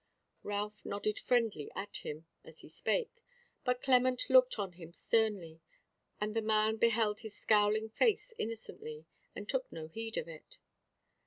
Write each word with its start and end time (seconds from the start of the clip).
Ralph 0.41 0.83
nodded 0.83 1.19
friendly 1.19 1.69
at 1.75 1.97
him 1.97 2.25
as 2.43 2.61
he 2.61 2.69
spake; 2.69 3.21
but 3.63 3.83
Clement 3.83 4.31
looked 4.31 4.57
on 4.57 4.71
him 4.71 4.91
sternly; 4.93 5.61
and 6.19 6.35
the 6.35 6.41
man 6.41 6.77
beheld 6.77 7.19
his 7.19 7.37
scowling 7.37 7.87
face 7.91 8.33
innocently, 8.39 9.05
and 9.35 9.47
took 9.47 9.71
no 9.71 9.89
heed 9.89 10.17
of 10.17 10.27
it. 10.27 10.57